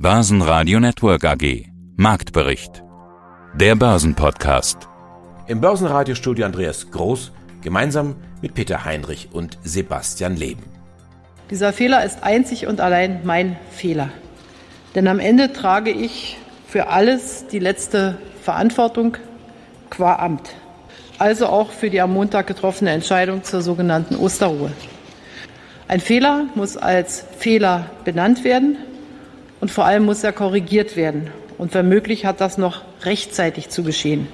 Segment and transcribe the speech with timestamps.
[0.00, 1.64] Börsenradio Network AG.
[1.96, 2.84] Marktbericht.
[3.54, 4.76] Der Börsenpodcast.
[5.48, 7.32] Im Börsenradiostudio Andreas Groß
[7.62, 10.62] gemeinsam mit Peter Heinrich und Sebastian Leben.
[11.50, 14.10] Dieser Fehler ist einzig und allein mein Fehler.
[14.94, 16.38] Denn am Ende trage ich
[16.68, 19.16] für alles die letzte Verantwortung
[19.90, 20.54] qua Amt.
[21.18, 24.70] Also auch für die am Montag getroffene Entscheidung zur sogenannten Osterruhe.
[25.88, 28.76] Ein Fehler muss als Fehler benannt werden
[29.60, 31.30] und vor allem muss er korrigiert werden.
[31.56, 34.28] Und wenn möglich hat das noch rechtzeitig zu geschehen.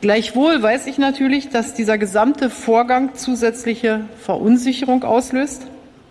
[0.00, 5.62] Gleichwohl weiß ich natürlich, dass dieser gesamte Vorgang zusätzliche Verunsicherung auslöst.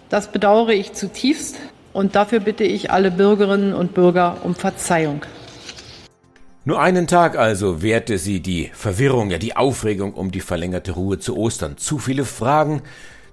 [0.10, 1.58] Das bedauere ich zutiefst
[1.94, 5.22] und dafür bitte ich alle Bürgerinnen und Bürger um Verzeihung.
[6.68, 11.20] Nur einen Tag also währte sie die Verwirrung, ja die Aufregung um die verlängerte Ruhe
[11.20, 11.78] zu Ostern.
[11.78, 12.82] Zu viele Fragen,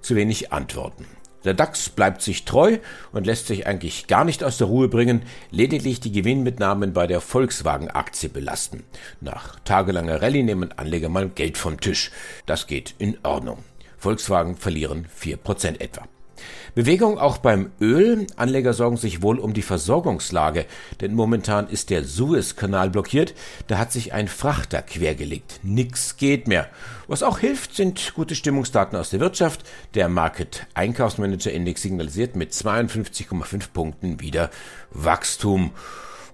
[0.01, 1.07] zu wenig Antworten.
[1.43, 2.77] Der DAX bleibt sich treu
[3.11, 7.21] und lässt sich eigentlich gar nicht aus der Ruhe bringen, lediglich die Gewinnmitnahmen bei der
[7.21, 8.83] Volkswagen-Aktie belasten.
[9.21, 12.11] Nach tagelanger Rallye nehmen Anleger mal Geld vom Tisch.
[12.45, 13.63] Das geht in Ordnung.
[13.97, 16.07] Volkswagen verlieren 4% etwa.
[16.75, 18.25] Bewegung auch beim Öl.
[18.35, 20.65] Anleger sorgen sich wohl um die Versorgungslage,
[21.01, 23.35] denn momentan ist der Suezkanal blockiert.
[23.67, 25.59] Da hat sich ein Frachter quergelegt.
[25.61, 26.67] Nix geht mehr.
[27.07, 29.61] Was auch hilft, sind gute Stimmungsdaten aus der Wirtschaft.
[29.93, 34.49] Der Market Einkaufsmanager Index signalisiert mit 52,5 Punkten wieder
[34.89, 35.71] Wachstum.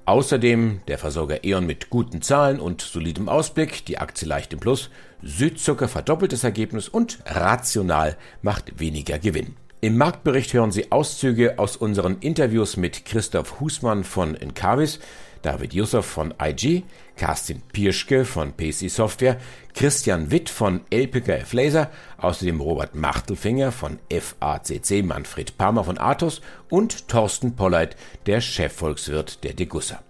[0.05, 4.89] Außerdem der Versorger E.ON mit guten Zahlen und solidem Ausblick, die Aktie leicht im Plus,
[5.21, 9.58] Südzucker verdoppeltes Ergebnis und rational macht weniger Gewinn.
[9.81, 14.99] Im Marktbericht hören Sie Auszüge aus unseren Interviews mit Christoph Husmann von Encarvis,
[15.41, 16.83] David Yusuf von IG,
[17.16, 19.38] Kerstin Pirschke von PC Software,
[19.73, 27.08] Christian Witt von LPKF Laser, außerdem Robert Machtelfinger von FACC, Manfred Palmer von Athos und
[27.08, 30.02] Thorsten Polleit, der Chefvolkswirt der Degussa.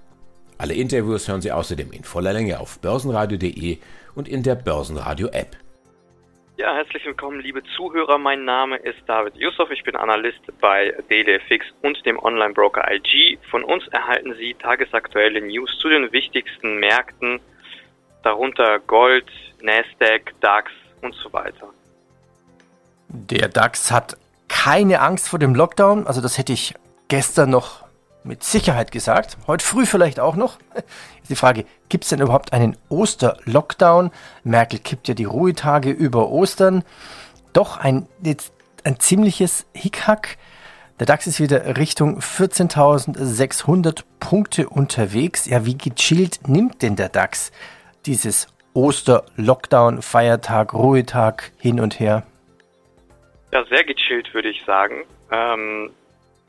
[0.57, 3.77] Alle Interviews hören Sie außerdem in voller Länge auf börsenradio.de
[4.15, 5.55] und in der Börsenradio App.
[6.59, 8.17] Ja, herzlich willkommen, liebe Zuhörer.
[8.17, 9.71] Mein Name ist David Yusuf.
[9.71, 13.37] Ich bin Analyst bei DailyFX und dem Online-Broker IG.
[13.49, 17.39] Von uns erhalten Sie tagesaktuelle News zu den wichtigsten Märkten,
[18.23, 19.31] darunter Gold,
[19.61, 20.69] Nasdaq, DAX
[21.01, 21.69] und so weiter.
[23.07, 24.17] Der DAX hat
[24.49, 26.07] keine Angst vor dem Lockdown.
[26.07, 26.73] Also das hätte ich
[27.07, 27.85] gestern noch
[28.23, 29.37] mit Sicherheit gesagt.
[29.47, 30.57] Heute früh vielleicht auch noch.
[31.29, 34.11] Die Frage, gibt es denn überhaupt einen Oster-Lockdown?
[34.43, 36.83] Merkel kippt ja die Ruhetage über Ostern.
[37.53, 38.07] Doch ein,
[38.83, 40.37] ein ziemliches Hickhack.
[40.99, 45.45] Der DAX ist wieder Richtung 14.600 Punkte unterwegs.
[45.45, 47.51] Ja, wie gechillt nimmt denn der DAX
[48.05, 52.23] dieses Oster-Lockdown, Feiertag, Ruhetag hin und her?
[53.51, 55.05] Ja, sehr gechillt würde ich sagen.
[55.31, 55.91] Ähm,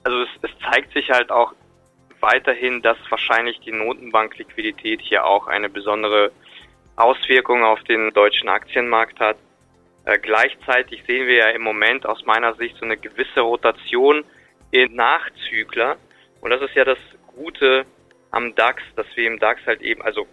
[0.04, 1.52] also es, es zeigt sich halt auch
[2.20, 6.32] weiterhin, dass wahrscheinlich die Notenbankliquidität hier auch eine besondere
[6.96, 9.36] Auswirkung auf den deutschen Aktienmarkt hat.
[10.04, 14.24] Äh, gleichzeitig sehen wir ja im Moment aus meiner Sicht so eine gewisse Rotation
[14.70, 15.96] in Nachzügler.
[16.40, 17.84] Und das ist ja das Gute
[18.30, 20.26] am DAX, dass wir im DAX halt eben, also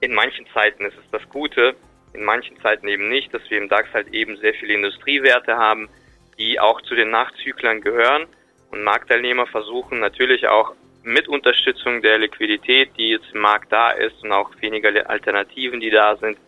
[0.00, 1.76] in manchen Zeiten ist es das Gute,
[2.12, 5.88] in manchen Zeiten eben nicht, dass wir im DAX halt eben sehr viele Industriewerte haben,
[6.38, 8.26] die auch zu den Nachzüglern gehören.
[8.70, 14.22] Und Marktteilnehmer versuchen natürlich auch mit Unterstützung der Liquidität, die jetzt im Markt da ist
[14.22, 16.38] und auch weniger Alternativen, die da sind,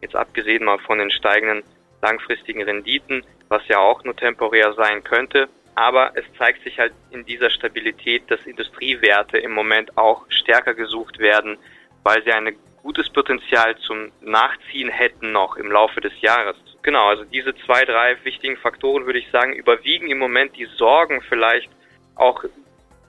[0.00, 1.62] jetzt abgesehen mal von den steigenden
[2.02, 5.48] langfristigen Renditen, was ja auch nur temporär sein könnte.
[5.74, 11.18] Aber es zeigt sich halt in dieser Stabilität, dass Industriewerte im Moment auch stärker gesucht
[11.18, 11.58] werden,
[12.02, 16.56] weil sie ein gutes Potenzial zum Nachziehen hätten noch im Laufe des Jahres.
[16.82, 21.20] Genau, also diese zwei, drei wichtigen Faktoren würde ich sagen, überwiegen im Moment die Sorgen
[21.28, 21.70] vielleicht
[22.14, 22.44] auch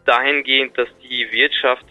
[0.06, 1.86] dahingehend, dass die Wirtschaft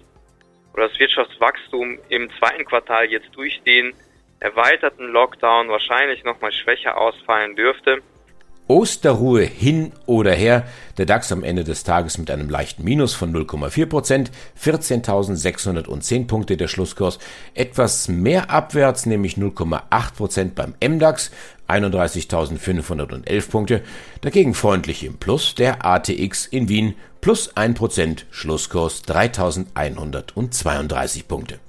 [0.73, 3.93] oder das Wirtschaftswachstum im zweiten Quartal jetzt durch den
[4.41, 8.03] erweiterten Lockdown wahrscheinlich nochmal schwächer ausfallen dürfte.
[8.71, 10.65] Osterruhe hin oder her.
[10.97, 14.31] Der DAX am Ende des Tages mit einem leichten Minus von 0,4 Prozent,
[14.63, 17.19] 14.610 Punkte der Schlusskurs.
[17.55, 21.33] Etwas mehr abwärts, nämlich 0,8 Prozent beim MDAX,
[21.71, 23.83] 31.511 Punkte.
[24.21, 31.61] Dagegen freundlich im Plus der ATX in Wien plus 1 Prozent, Schlusskurs 3.132 Punkte.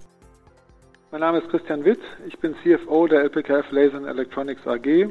[1.11, 5.09] Mein Name ist Christian Witt, ich bin CFO der LPKF Laser Electronics AG.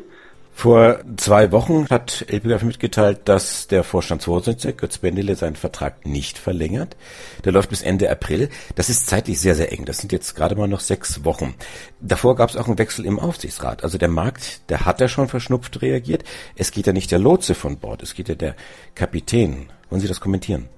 [0.52, 6.97] Vor zwei Wochen hat LPF mitgeteilt, dass der Vorstandsvorsitzende Götz Bendele seinen Vertrag nicht verlängert.
[7.44, 8.50] Der läuft bis Ende April.
[8.75, 9.87] Das ist zeitlich sehr, sehr eng.
[9.87, 11.55] Das sind jetzt gerade mal noch sechs Wochen.
[12.00, 13.85] Davor gab es auch einen Wechsel im Aufsichtsrat.
[13.85, 16.25] Also der Markt, der hat ja schon verschnupft reagiert.
[16.56, 18.55] Es geht ja nicht der Lotse von Bord, es geht ja der
[18.94, 19.70] Kapitän.
[19.88, 20.69] Wollen Sie das kommentieren?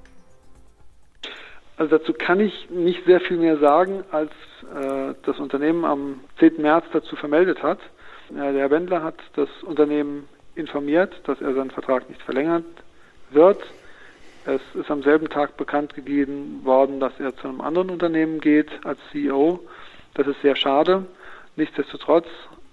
[1.76, 4.30] Also dazu kann ich nicht sehr viel mehr sagen, als
[4.72, 6.62] äh, das Unternehmen am 10.
[6.62, 7.80] März dazu vermeldet hat.
[8.34, 12.64] Äh, der Herr Wendler hat das Unternehmen informiert, dass er seinen Vertrag nicht verlängert
[13.31, 13.62] wird.
[14.44, 18.70] Es ist am selben Tag bekannt gegeben worden, dass er zu einem anderen Unternehmen geht
[18.84, 19.61] als CEO.
[20.14, 21.06] Das ist sehr schade.
[21.56, 22.26] Nichtsdestotrotz,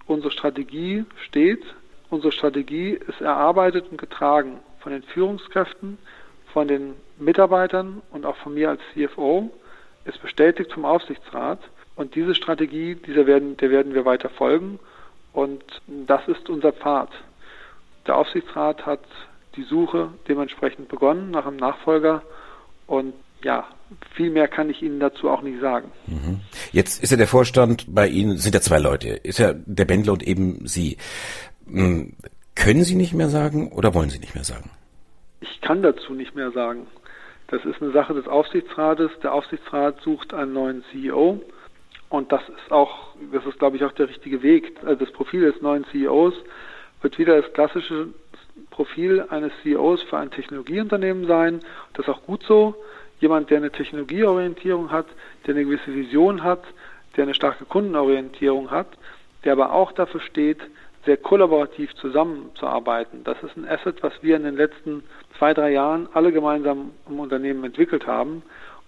[0.08, 1.64] unsere Strategie steht.
[2.10, 6.00] Unsere Strategie ist erarbeitet und getragen von den Führungskräften,
[6.52, 9.52] von den Mitarbeitern und auch von mir als CFO.
[10.06, 11.60] Ist bestätigt vom Aufsichtsrat.
[11.96, 14.80] Und diese Strategie, dieser werden, der werden wir weiter folgen.
[15.34, 17.10] Und das ist unser Pfad.
[18.08, 19.02] Der Aufsichtsrat hat
[19.56, 22.24] die Suche dementsprechend begonnen nach einem Nachfolger.
[22.88, 23.68] Und ja,
[24.16, 25.92] viel mehr kann ich Ihnen dazu auch nicht sagen.
[26.08, 26.42] Mhm.
[26.72, 30.14] Jetzt ist ja der Vorstand bei Ihnen, sind ja zwei Leute, ist ja der Bändler
[30.14, 30.98] und eben Sie.
[31.68, 32.14] Hm,
[32.56, 34.70] können Sie nicht mehr sagen oder wollen Sie nicht mehr sagen?
[35.40, 36.88] Ich kann dazu nicht mehr sagen.
[37.48, 39.12] Das ist eine Sache des Aufsichtsrates.
[39.24, 41.42] Der Aufsichtsrat sucht einen neuen CEO.
[42.10, 44.78] Und das ist auch, das ist glaube ich auch der richtige Weg.
[44.84, 46.34] Also das Profil des neuen CEOs
[47.02, 48.08] wird wieder das klassische
[48.72, 51.62] Profil eines CEOs für ein Technologieunternehmen sein.
[51.94, 52.76] Das ist auch gut so.
[53.20, 55.06] Jemand, der eine Technologieorientierung hat,
[55.46, 56.64] der eine gewisse Vision hat,
[57.16, 58.88] der eine starke Kundenorientierung hat,
[59.44, 60.60] der aber auch dafür steht,
[61.06, 63.24] sehr kollaborativ zusammenzuarbeiten.
[63.24, 65.04] Das ist ein Asset, was wir in den letzten
[65.38, 68.44] zwei, drei Jahren alle gemeinsam im Unternehmen entwickelt haben.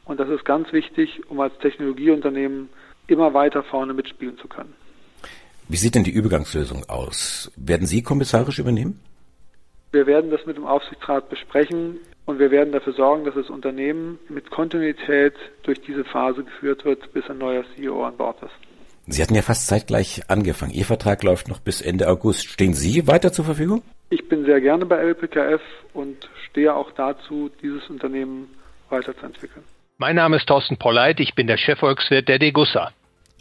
[0.05, 2.69] Und das ist ganz wichtig, um als Technologieunternehmen
[3.07, 4.73] immer weiter vorne mitspielen zu können.
[5.67, 7.51] Wie sieht denn die Übergangslösung aus?
[7.55, 8.99] Werden Sie kommissarisch übernehmen?
[9.91, 14.19] Wir werden das mit dem Aufsichtsrat besprechen und wir werden dafür sorgen, dass das Unternehmen
[14.29, 15.33] mit Kontinuität
[15.63, 18.51] durch diese Phase geführt wird, bis ein neuer CEO an Bord ist.
[19.07, 20.71] Sie hatten ja fast zeitgleich angefangen.
[20.71, 22.47] Ihr Vertrag läuft noch bis Ende August.
[22.47, 23.81] Stehen Sie weiter zur Verfügung?
[24.09, 25.61] Ich bin sehr gerne bei LPKF
[25.93, 28.49] und stehe auch dazu, dieses Unternehmen
[28.89, 29.63] weiterzuentwickeln.
[30.01, 32.91] Mein Name ist Thorsten Polleit, ich bin der Chefvolkswirt der Degussa.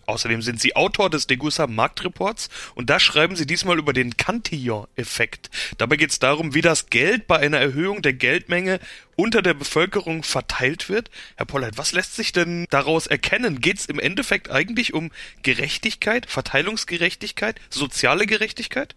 [0.04, 5.48] Außerdem sind sie Autor des Degussa Marktreports und da schreiben sie diesmal über den Cantillon-Effekt.
[5.78, 8.78] Dabei geht es darum, wie das Geld bei einer Erhöhung der Geldmenge
[9.16, 11.10] unter der Bevölkerung verteilt wird.
[11.36, 13.62] Herr Pollert, was lässt sich denn daraus erkennen?
[13.62, 15.12] Geht es im Endeffekt eigentlich um
[15.42, 18.96] Gerechtigkeit, Verteilungsgerechtigkeit, soziale Gerechtigkeit?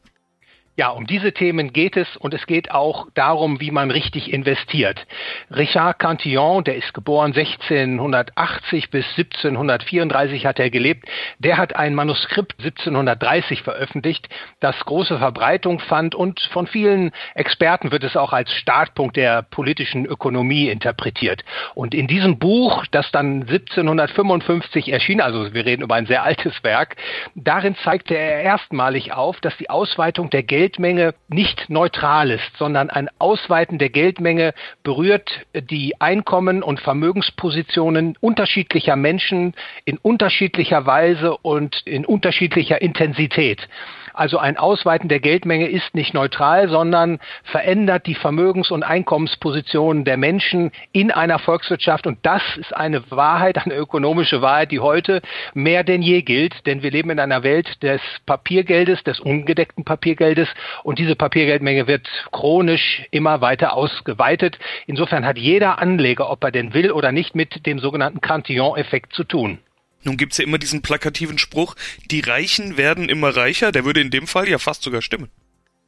[0.75, 5.06] Ja, um diese Themen geht es und es geht auch darum, wie man richtig investiert.
[5.52, 12.56] Richard Cantillon, der ist geboren 1680 bis 1734 hat er gelebt, der hat ein Manuskript
[12.58, 14.30] 1730 veröffentlicht,
[14.62, 20.08] das große Verbreitung fand und von vielen Experten wird es auch als Startpunkt der politischen
[20.08, 21.46] Ökonomie interpretiert.
[21.75, 26.64] Und in diesem Buch, das dann 1755 erschien, also wir reden über ein sehr altes
[26.64, 26.96] Werk,
[27.36, 32.89] darin zeigte er erstmalig auf, dass die Ausweitung der Geld Geldmenge nicht neutral ist, sondern
[32.89, 41.81] ein Ausweiten der Geldmenge berührt die Einkommen und Vermögenspositionen unterschiedlicher Menschen in unterschiedlicher Weise und
[41.86, 43.68] in unterschiedlicher Intensität.
[44.13, 50.18] Also ein Ausweiten der Geldmenge ist nicht neutral, sondern verändert die Vermögens- und Einkommenspositionen der
[50.18, 52.06] Menschen in einer Volkswirtschaft.
[52.06, 55.21] Und das ist eine Wahrheit, eine ökonomische Wahrheit, die heute
[55.56, 56.65] mehr denn je gilt.
[56.68, 60.48] Denn wir leben in einer Welt des Papiergeldes, des ungedeckten Papiergeldes.
[60.83, 64.60] Und diese Papiergeldmenge wird chronisch immer weiter ausgeweitet.
[64.86, 69.24] Insofern hat jeder Anleger, ob er denn will oder nicht, mit dem sogenannten Cantillon-Effekt zu
[69.24, 69.60] tun.
[70.04, 71.75] Nun gibt's ja immer diesen plakativen Spruch,
[72.12, 75.30] die Reichen werden immer reicher, der würde in dem Fall ja fast sogar stimmen.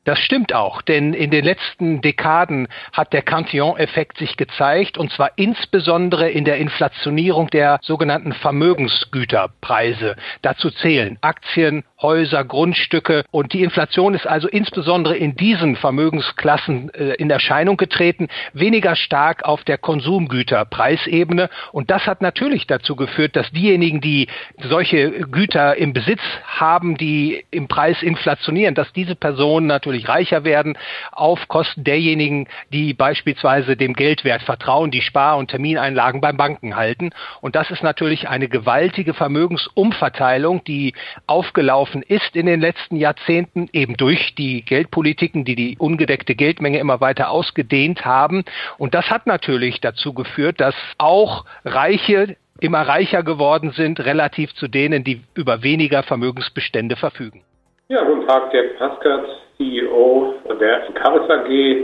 [0.05, 5.31] Das stimmt auch, denn in den letzten Dekaden hat der Cantillon-Effekt sich gezeigt, und zwar
[5.35, 10.15] insbesondere in der Inflationierung der sogenannten Vermögensgüterpreise.
[10.43, 17.13] Dazu zählen Aktien, Häuser, Grundstücke und die Inflation ist also insbesondere in diesen Vermögensklassen äh,
[17.13, 23.49] in Erscheinung getreten, weniger stark auf der Konsumgüterpreisebene und das hat natürlich dazu geführt, dass
[23.51, 24.27] diejenigen, die
[24.61, 30.77] solche Güter im Besitz haben, die im Preis inflationieren, dass diese Personen natürlich reicher werden
[31.11, 37.11] auf Kosten derjenigen, die beispielsweise dem Geldwert vertrauen, die Spar- und Termineinlagen beim Banken halten
[37.41, 40.93] und das ist natürlich eine gewaltige Vermögensumverteilung, die
[41.27, 46.79] aufgelaufen gelaufen ist in den letzten Jahrzehnten, eben durch die Geldpolitiken, die die ungedeckte Geldmenge
[46.79, 48.43] immer weiter ausgedehnt haben.
[48.77, 54.67] Und das hat natürlich dazu geführt, dass auch Reiche immer reicher geworden sind, relativ zu
[54.67, 57.41] denen, die über weniger Vermögensbestände verfügen.
[57.87, 59.25] Ja, guten Tag, der Paskat,
[59.57, 61.83] CEO der Caris AG.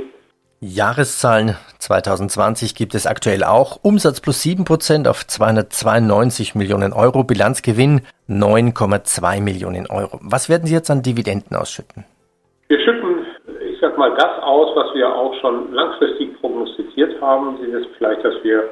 [0.59, 3.77] Jahreszahlen 2020 gibt es aktuell auch.
[3.83, 10.17] Umsatz plus 7% auf 292 Millionen Euro, Bilanzgewinn 9,2 Millionen Euro.
[10.23, 12.03] Was werden Sie jetzt an Dividenden ausschütten?
[12.67, 13.27] Wir schütten,
[13.71, 17.59] ich sag mal, das aus, was wir auch schon langfristig prognostiziert haben.
[17.61, 18.71] Sie wissen vielleicht, dass wir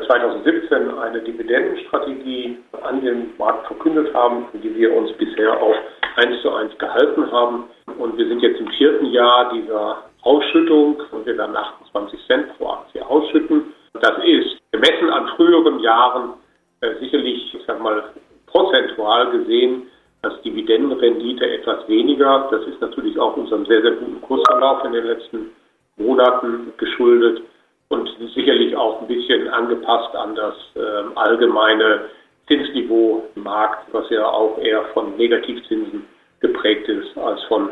[0.00, 5.76] 2017 eine Dividendenstrategie an den Markt verkündet haben, die wir uns bisher auch
[6.16, 7.64] eins zu eins gehalten haben.
[7.98, 12.70] Und wir sind jetzt im vierten Jahr dieser Ausschüttung und wir werden 28 Cent pro
[12.70, 13.74] Aktie ausschütten.
[14.00, 16.34] Das ist gemessen an früheren Jahren
[16.80, 18.04] äh, sicherlich, ich sag mal,
[18.46, 19.84] prozentual gesehen
[20.22, 22.48] als Dividendenrendite etwas weniger.
[22.50, 25.50] Das ist natürlich auch unserem sehr, sehr guten Kursverlauf in den letzten
[25.96, 27.42] Monaten geschuldet
[27.92, 30.80] und sicherlich auch ein bisschen angepasst an das äh,
[31.14, 32.06] allgemeine
[32.48, 36.06] Zinsniveau im Markt, was ja auch eher von Negativzinsen
[36.40, 37.68] geprägt ist als von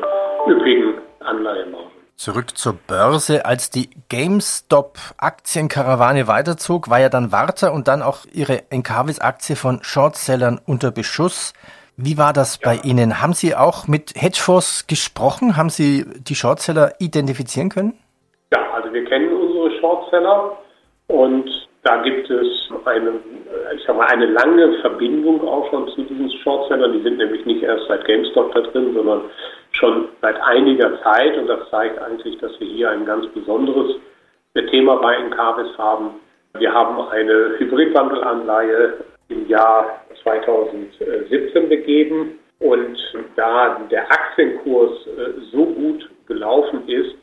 [0.47, 1.89] üppigen Anleihenmargen.
[2.17, 3.47] Zurück zur Börse.
[3.47, 10.61] Als die GameStop-Aktienkarawane weiterzog, war ja dann Warta und dann auch ihre Encarvis-Aktie von Shortsellern
[10.67, 11.55] unter Beschuss.
[11.97, 12.71] Wie war das ja.
[12.71, 13.23] bei Ihnen?
[13.23, 15.57] Haben Sie auch mit Hedgefonds gesprochen?
[15.57, 17.95] Haben Sie die Shortseller identifizieren können?
[18.53, 19.30] Ja, also wir kennen
[19.81, 20.59] Shortseller
[21.09, 23.13] und da gibt es eine,
[23.75, 26.93] ich sag mal, eine lange Verbindung auch schon zu diesen Shortsellern.
[26.93, 29.23] Die sind nämlich nicht erst seit GameStop da drin, sondern
[29.73, 33.97] schon seit einiger Zeit und das zeigt eigentlich, dass wir hier ein ganz besonderes
[34.71, 36.21] Thema bei Encarvis haben.
[36.59, 38.95] Wir haben eine Hybridwandelanleihe
[39.29, 42.99] im Jahr 2017 begeben und
[43.37, 47.15] da der Aktienkurs äh, so gut gelaufen ist,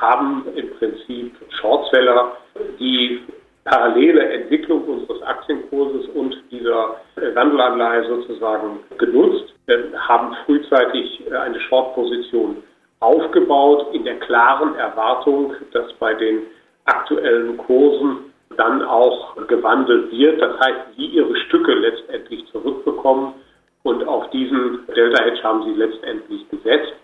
[0.00, 2.36] haben im Prinzip Shortseller
[2.78, 3.20] die
[3.64, 6.96] parallele Entwicklung unseres Aktienkurses und dieser
[7.34, 9.54] Wandelanleihe sozusagen genutzt,
[9.96, 12.62] haben frühzeitig eine Short-Position
[13.00, 16.42] aufgebaut in der klaren Erwartung, dass bei den
[16.84, 20.40] aktuellen Kursen dann auch gewandelt wird.
[20.40, 23.34] Das heißt, sie ihre Stücke letztendlich zurückbekommen
[23.82, 26.94] und auf diesen Delta Hedge haben sie letztendlich gesetzt.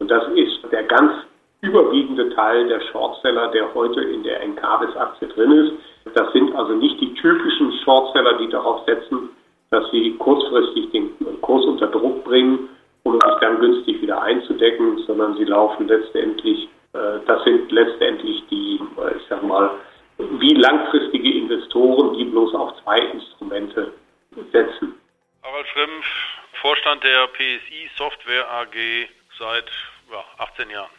[0.00, 1.12] Und das ist der ganz
[1.60, 5.72] überwiegende Teil der Shortseller, der heute in der Encarvis-Aktie drin ist.
[6.14, 9.30] Das sind also nicht die typischen Shortseller, die darauf setzen,
[9.70, 11.10] dass sie kurzfristig den
[11.42, 12.68] Kurs unter Druck bringen,
[13.02, 18.80] um sich dann günstig wieder einzudecken, sondern sie laufen letztendlich, äh, das sind letztendlich die,
[18.98, 19.70] äh, ich sag mal,
[20.18, 23.92] wie langfristige Investoren, die bloß auf zwei Instrumente
[24.52, 24.94] setzen.
[25.42, 26.06] Harald Schrimpf,
[26.60, 28.74] Vorstand der PSI Software AG
[29.38, 29.70] seit
[30.10, 30.90] ja, 18 Jahren.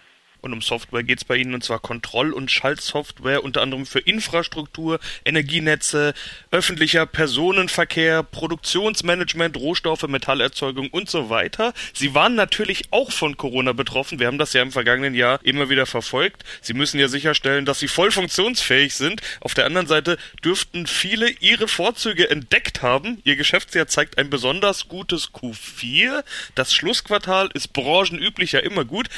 [0.41, 4.00] Und um Software geht es bei Ihnen, und zwar Kontroll- und Schaltsoftware, unter anderem für
[4.00, 6.13] Infrastruktur, Energienetze,
[6.51, 11.74] öffentlicher Personenverkehr, Produktionsmanagement, Rohstoffe, Metallerzeugung und so weiter.
[11.93, 14.19] Sie waren natürlich auch von Corona betroffen.
[14.19, 16.43] Wir haben das ja im vergangenen Jahr immer wieder verfolgt.
[16.62, 19.22] Sie müssen ja sicherstellen, dass Sie voll funktionsfähig sind.
[19.41, 23.19] Auf der anderen Seite dürften viele Ihre Vorzüge entdeckt haben.
[23.24, 26.24] Ihr Geschäftsjahr zeigt ein besonders gutes Q4.
[26.55, 29.10] Das Schlussquartal ist branchenüblich ja immer gut.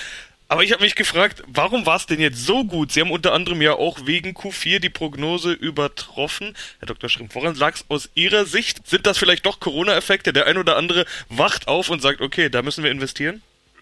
[0.51, 2.91] Aber ich habe mich gefragt, warum war es denn jetzt so gut?
[2.91, 6.57] Sie haben unter anderem ja auch wegen Q4 die Prognose übertroffen.
[6.79, 7.09] Herr Dr.
[7.09, 8.85] Schrimp, woran lag es aus Ihrer Sicht?
[8.85, 10.33] Sind das vielleicht doch Corona-Effekte?
[10.33, 13.41] Der ein oder andere wacht auf und sagt, okay, da müssen wir investieren?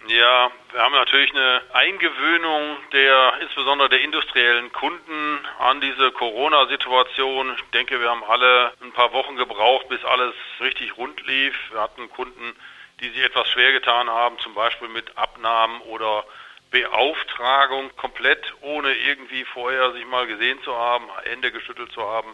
[0.10, 7.52] Ja, wir haben natürlich eine Eingewöhnung der, insbesondere der industriellen Kunden an diese Corona-Situation.
[7.56, 11.56] Ich denke, wir haben alle ein paar Wochen gebraucht, bis alles richtig rund lief.
[11.72, 12.56] Wir hatten Kunden,
[13.00, 16.26] die sich etwas schwer getan haben, zum Beispiel mit Abnahmen oder
[16.72, 22.34] Beauftragung komplett, ohne irgendwie vorher sich mal gesehen zu haben, Hände geschüttelt zu haben.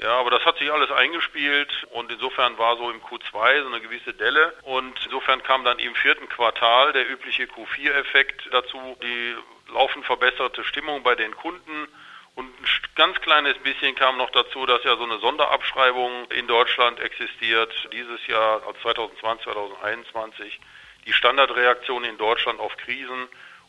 [0.00, 3.80] Ja, aber das hat sich alles eingespielt und insofern war so im Q2 so eine
[3.80, 4.54] gewisse Delle.
[4.62, 9.34] Und insofern kam dann im vierten Quartal der übliche Q4-Effekt dazu, die
[9.72, 11.88] laufend verbesserte Stimmung bei den Kunden.
[12.36, 17.00] Und ein ganz kleines bisschen kam noch dazu, dass ja so eine Sonderabschreibung in Deutschland
[17.00, 20.60] existiert, dieses Jahr, also 2020, 2021,
[21.06, 23.28] die Standardreaktion in Deutschland auf Krisen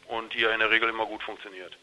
[0.10, 1.78] und die ja in der Regel immer gut funktioniert.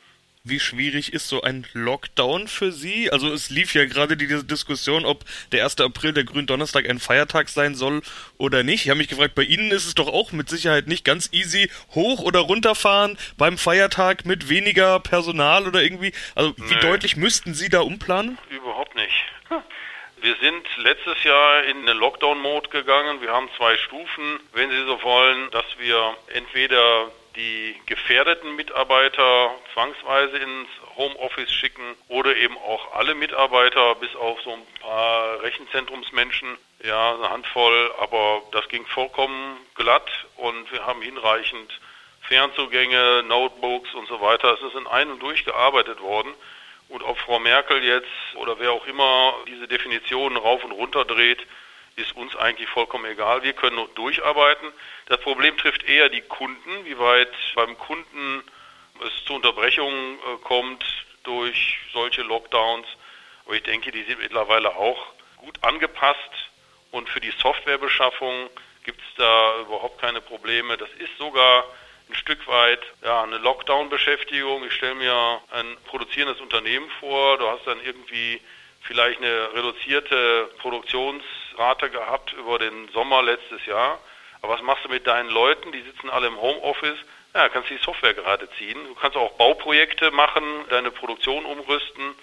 [0.48, 3.10] Wie schwierig ist so ein Lockdown für Sie?
[3.10, 5.80] Also es lief ja gerade die Diskussion, ob der 1.
[5.80, 8.00] April, der Gründonnerstag, ein Feiertag sein soll
[8.38, 8.84] oder nicht.
[8.84, 11.68] Ich habe mich gefragt, bei Ihnen ist es doch auch mit Sicherheit nicht ganz easy,
[11.96, 16.12] hoch oder runterfahren beim Feiertag mit weniger Personal oder irgendwie.
[16.36, 16.80] Also wie Nö.
[16.80, 18.38] deutlich müssten Sie da umplanen?
[18.48, 19.24] Überhaupt nicht.
[20.20, 23.20] Wir sind letztes Jahr in den Lockdown-Mode gegangen.
[23.20, 30.38] Wir haben zwei Stufen, wenn Sie so wollen, dass wir entweder die gefährdeten Mitarbeiter zwangsweise
[30.38, 37.14] ins Homeoffice schicken oder eben auch alle Mitarbeiter bis auf so ein paar Rechenzentrumsmenschen, ja,
[37.14, 41.80] eine Handvoll, aber das ging vollkommen glatt und wir haben hinreichend
[42.22, 44.54] Fernzugänge, Notebooks und so weiter.
[44.54, 46.34] Es ist in ein und durch gearbeitet worden.
[46.88, 51.44] Und ob Frau Merkel jetzt oder wer auch immer diese Definitionen rauf und runter dreht,
[51.96, 53.42] ist uns eigentlich vollkommen egal.
[53.42, 54.70] Wir können durcharbeiten.
[55.06, 58.42] Das Problem trifft eher die Kunden, wie weit beim Kunden
[59.00, 60.84] es zu Unterbrechungen äh, kommt
[61.24, 62.86] durch solche Lockdowns.
[63.44, 65.06] Aber ich denke, die sind mittlerweile auch
[65.38, 66.18] gut angepasst
[66.90, 68.48] und für die Softwarebeschaffung
[68.84, 70.76] gibt es da überhaupt keine Probleme.
[70.76, 71.64] Das ist sogar
[72.08, 74.64] ein Stück weit ja, eine Lockdown-Beschäftigung.
[74.64, 77.38] Ich stelle mir ein produzierendes Unternehmen vor.
[77.38, 78.40] Du hast dann irgendwie
[78.82, 80.50] vielleicht eine reduzierte
[81.56, 83.98] Produktionsrate gehabt über den Sommer letztes Jahr.
[84.42, 85.72] Aber was machst du mit deinen Leuten?
[85.72, 86.98] Die sitzen alle im Homeoffice.
[87.34, 88.78] Ja, kannst die Software gerade ziehen.
[88.86, 92.14] Du kannst auch Bauprojekte machen, deine Produktion umrüsten.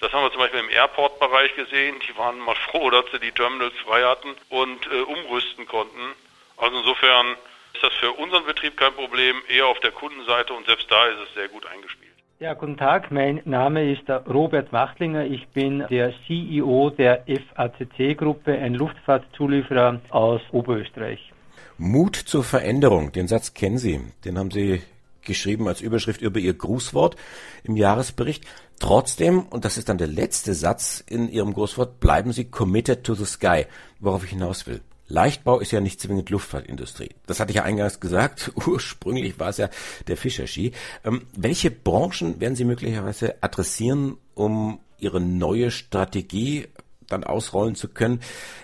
[0.00, 2.00] Das haben wir zum Beispiel im Airport-Bereich gesehen.
[2.08, 6.14] Die waren mal froh, dass sie die Terminals frei hatten und äh, umrüsten konnten.
[6.56, 7.36] Also insofern
[7.74, 11.20] ist das für unseren Betrieb kein Problem, eher auf der Kundenseite und selbst da ist
[11.20, 12.09] es sehr gut eingespielt.
[12.40, 13.10] Ja, guten Tag.
[13.10, 15.26] Mein Name ist Robert Machtlinger.
[15.26, 21.34] Ich bin der CEO der FACC-Gruppe, ein Luftfahrtzulieferer aus Oberösterreich.
[21.76, 24.00] Mut zur Veränderung, den Satz kennen Sie.
[24.24, 24.80] Den haben Sie
[25.20, 27.14] geschrieben als Überschrift über Ihr Grußwort
[27.62, 28.46] im Jahresbericht.
[28.78, 33.12] Trotzdem, und das ist dann der letzte Satz in Ihrem Grußwort, bleiben Sie committed to
[33.12, 33.66] the sky,
[33.98, 34.80] worauf ich hinaus will.
[35.10, 37.10] Leichtbau ist ja nicht zwingend Luftfahrtindustrie.
[37.26, 38.52] Das hatte ich ja eingangs gesagt.
[38.66, 39.68] Ursprünglich war es ja
[40.06, 40.72] der Fischerski.
[41.04, 46.68] Ähm, welche Branchen werden Sie möglicherweise adressieren, um Ihre neue Strategie
[47.08, 48.20] dann ausrollen zu können?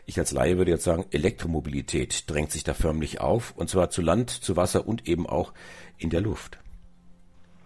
[0.06, 4.00] Ich als Laie würde jetzt sagen, Elektromobilität drängt sich da förmlich auf, und zwar zu
[4.00, 5.52] Land, zu Wasser und eben auch
[5.98, 6.58] in der Luft.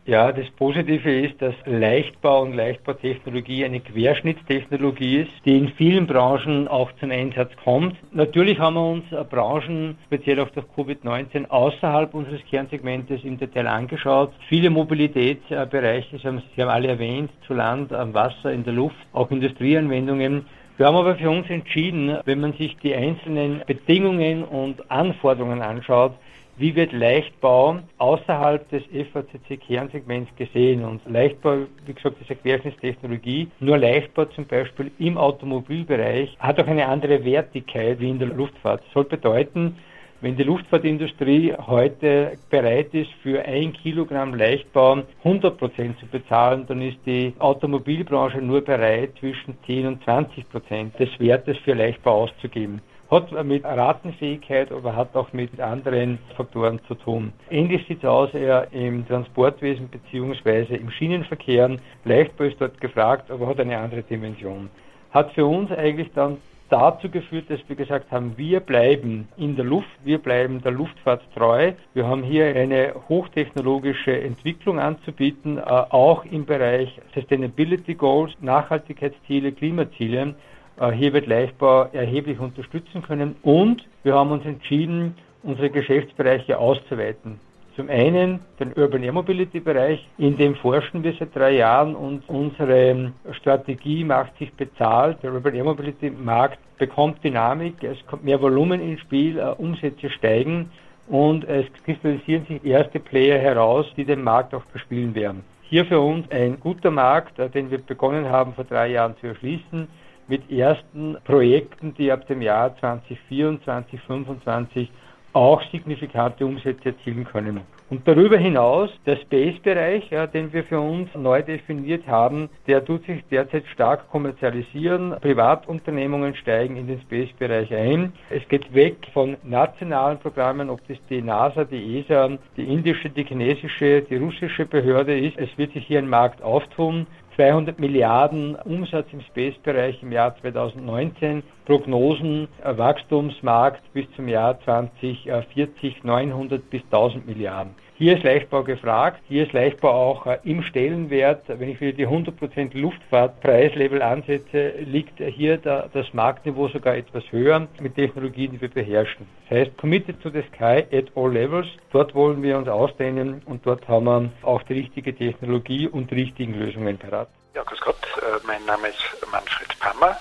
[0.06, 6.68] Ja, das Positive ist, dass Leichtbau und Leichtbautechnologie eine Querschnittstechnologie ist, die in vielen Branchen
[6.68, 7.94] auch zum Einsatz kommt.
[8.10, 14.32] Natürlich haben wir uns Branchen, speziell auch durch Covid-19, außerhalb unseres Kernsegmentes im Detail angeschaut.
[14.48, 18.96] Viele Mobilitätsbereiche, Sie haben, Sie haben alle erwähnt, zu Land, am Wasser, in der Luft,
[19.12, 20.46] auch Industrieanwendungen.
[20.78, 26.14] Wir haben aber für uns entschieden, wenn man sich die einzelnen Bedingungen und Anforderungen anschaut,
[26.60, 30.84] wie wird Leichtbau außerhalb des FACC-Kernsegments gesehen.
[30.84, 33.48] Und Leichtbau, wie gesagt, ist eine Querschnittstechnologie.
[33.60, 38.82] Nur Leichtbau zum Beispiel im Automobilbereich hat auch eine andere Wertigkeit wie in der Luftfahrt.
[38.84, 39.76] Das soll bedeuten,
[40.20, 46.82] wenn die Luftfahrtindustrie heute bereit ist, für ein Kilogramm Leichtbau 100 Prozent zu bezahlen, dann
[46.82, 52.82] ist die Automobilbranche nur bereit, zwischen 10 und 20 Prozent des Wertes für Leichtbau auszugeben
[53.10, 57.32] hat mit Ratenfähigkeit, aber hat auch mit anderen Faktoren zu tun.
[57.50, 60.76] Ähnlich sieht es aus eher im Transportwesen bzw.
[60.76, 61.76] im Schienenverkehr.
[62.04, 64.70] Leichtbau ist dort gefragt, aber hat eine andere Dimension.
[65.10, 66.36] Hat für uns eigentlich dann
[66.70, 71.22] dazu geführt, dass wir gesagt haben, wir bleiben in der Luft, wir bleiben der Luftfahrt
[71.34, 71.72] treu.
[71.94, 80.36] Wir haben hier eine hochtechnologische Entwicklung anzubieten, äh, auch im Bereich Sustainability Goals, Nachhaltigkeitsziele, Klimaziele.
[80.80, 87.38] Äh, hier wird Leichtbau erheblich unterstützen können und wir haben uns entschieden, unsere Geschäftsbereiche auszuweiten.
[87.76, 92.28] Zum einen den Urban Air Mobility Bereich, in dem forschen wir seit drei Jahren und
[92.28, 95.18] unsere Strategie macht sich bezahlt.
[95.22, 100.10] Der Urban Air Mobility Markt bekommt Dynamik, es kommt mehr Volumen ins Spiel, äh, Umsätze
[100.10, 100.70] steigen
[101.08, 105.42] und es kristallisieren sich erste Player heraus, die den Markt auch bespielen werden.
[105.62, 109.28] Hier für uns ein guter Markt, äh, den wir begonnen haben vor drei Jahren zu
[109.28, 109.88] erschließen
[110.30, 114.90] mit ersten Projekten, die ab dem Jahr 2024, 2025
[115.32, 117.60] auch signifikante Umsätze erzielen können.
[117.90, 123.04] Und darüber hinaus der Space-Bereich, ja, den wir für uns neu definiert haben, der tut
[123.04, 125.16] sich derzeit stark kommerzialisieren.
[125.20, 128.12] Privatunternehmungen steigen in den Space-Bereich ein.
[128.30, 133.24] Es geht weg von nationalen Programmen, ob das die NASA, die ESA, die indische, die
[133.24, 135.36] chinesische, die russische Behörde ist.
[135.36, 137.08] Es wird sich hier ein Markt auftun.
[137.36, 146.04] 200 Milliarden Umsatz im Space-Bereich im Jahr 2019, Prognosen äh, Wachstumsmarkt bis zum Jahr 2040
[146.04, 147.74] 900 bis 1000 Milliarden.
[148.00, 152.08] Hier ist Leichtbau gefragt, hier ist Leichtbau auch äh, im Stellenwert, wenn ich wieder die
[152.08, 159.28] 100% Luftfahrtpreislevel ansetze, liegt hier das Marktniveau sogar etwas höher mit Technologien, die wir beherrschen.
[159.50, 163.66] Das heißt, committed to the sky at all levels, dort wollen wir uns ausdehnen und
[163.66, 167.28] dort haben wir auch die richtige Technologie und die richtigen Lösungen parat.
[167.54, 170.16] Ja, grüß Gott, äh, mein Name ist Manfred Pammer.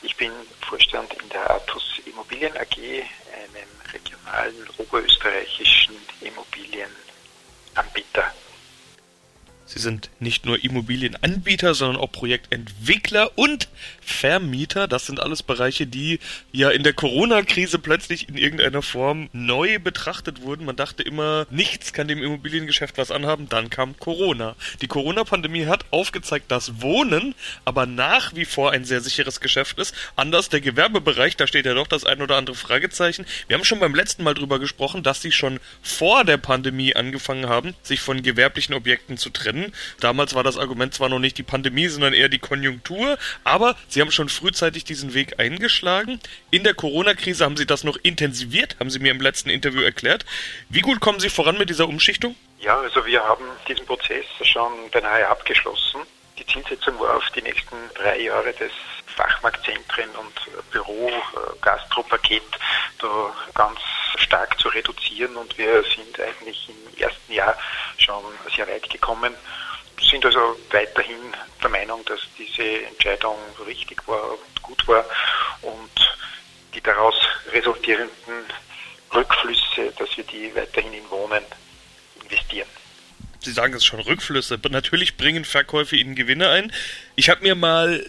[0.00, 0.30] Ich bin
[0.66, 5.96] Vorstand in der Artus Immobilien AG, einem regionalen oberösterreichischen
[9.80, 13.68] sind nicht nur Immobilienanbieter, sondern auch Projektentwickler und
[14.00, 14.86] Vermieter.
[14.86, 16.20] Das sind alles Bereiche, die
[16.52, 20.64] ja in der Corona-Krise plötzlich in irgendeiner Form neu betrachtet wurden.
[20.66, 23.48] Man dachte immer, nichts kann dem Immobiliengeschäft was anhaben.
[23.48, 24.54] Dann kam Corona.
[24.82, 29.94] Die Corona-Pandemie hat aufgezeigt, dass Wohnen aber nach wie vor ein sehr sicheres Geschäft ist.
[30.16, 33.26] Anders der Gewerbebereich, da steht ja doch das ein oder andere Fragezeichen.
[33.48, 37.48] Wir haben schon beim letzten Mal drüber gesprochen, dass sie schon vor der Pandemie angefangen
[37.48, 39.69] haben, sich von gewerblichen Objekten zu trennen
[40.00, 44.00] Damals war das Argument zwar noch nicht die Pandemie, sondern eher die Konjunktur, aber Sie
[44.00, 46.20] haben schon frühzeitig diesen Weg eingeschlagen.
[46.50, 50.24] In der Corona-Krise haben Sie das noch intensiviert, haben Sie mir im letzten Interview erklärt.
[50.68, 52.36] Wie gut kommen Sie voran mit dieser Umschichtung?
[52.60, 56.00] Ja, also wir haben diesen Prozess schon beinahe abgeschlossen.
[56.38, 58.72] Die Zielsetzung war auf die nächsten drei Jahre des
[59.16, 62.42] Fachmarktzentren und Büro-Gastropaket
[63.00, 63.78] da ganz
[64.16, 67.56] stark zu reduzieren und wir sind eigentlich im ersten Jahr
[67.98, 68.22] schon
[68.54, 69.34] sehr weit gekommen,
[70.08, 73.36] sind also weiterhin der Meinung, dass diese Entscheidung
[73.66, 75.04] richtig war und gut war
[75.62, 76.16] und
[76.74, 77.14] die daraus
[77.52, 78.44] resultierenden
[79.14, 81.44] Rückflüsse, dass wir die weiterhin in Wohnen
[82.22, 82.68] investieren.
[83.40, 84.58] Sie sagen es schon, Rückflüsse.
[84.68, 86.72] Natürlich bringen Verkäufe Ihnen Gewinne ein.
[87.16, 88.04] Ich habe mir mal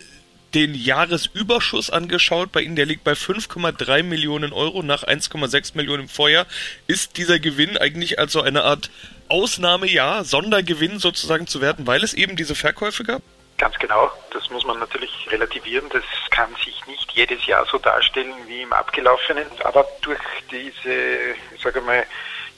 [0.54, 2.52] den Jahresüberschuss angeschaut.
[2.52, 6.46] Bei Ihnen, der liegt bei 5,3 Millionen Euro nach 1,6 Millionen im Vorjahr.
[6.88, 8.90] Ist dieser Gewinn eigentlich als so eine Art
[9.32, 13.22] Ausnahmejahr, Sondergewinn sozusagen zu werten, weil es eben diese Verkäufe gab?
[13.58, 15.88] Ganz genau, das muss man natürlich relativieren.
[15.90, 19.48] Das kann sich nicht jedes Jahr so darstellen wie im abgelaufenen.
[19.64, 20.20] Aber durch
[20.52, 22.06] diese, ich sage mal,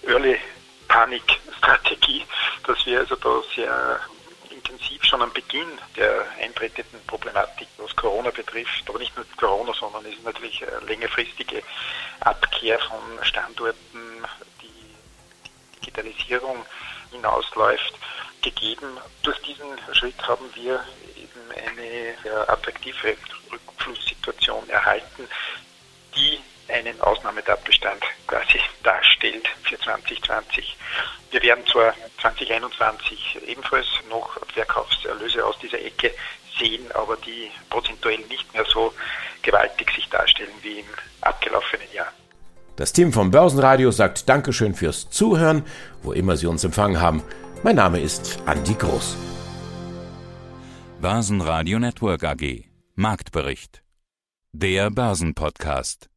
[0.08, 0.40] Early
[0.88, 2.24] Panikstrategie,
[2.66, 4.00] dass wir also da sehr
[4.50, 10.06] intensiv schon am Beginn der eintretenden Problematik, was Corona betrifft, aber nicht nur Corona, sondern
[10.06, 11.62] es ist natürlich eine längerfristige
[12.22, 14.24] Abkehr von Standorten,
[15.94, 16.66] Digitalisierung
[17.12, 17.94] hinausläuft,
[18.42, 18.98] gegeben.
[19.22, 20.84] Durch diesen Schritt haben wir
[21.16, 23.16] eben eine attraktive
[23.52, 25.28] Rückflusssituation erhalten,
[26.16, 30.78] die einen Ausnahmetatbestand quasi darstellt für 2020.
[31.32, 36.14] Wir werden zwar 2021 ebenfalls noch Verkaufserlöse aus dieser Ecke
[36.58, 38.94] sehen, aber die prozentuell nicht mehr so
[39.42, 40.88] gewaltig sich darstellen wie im
[41.22, 42.12] abgelaufenen Jahr.
[42.76, 45.64] Das Team vom Börsenradio sagt Dankeschön fürs Zuhören,
[46.02, 47.22] wo immer Sie uns empfangen haben.
[47.64, 49.16] Mein Name ist Andi Groß.
[51.00, 52.66] Börsenradio Network AG.
[52.96, 53.84] Marktbericht.
[54.54, 56.10] Der Börsenpodcast.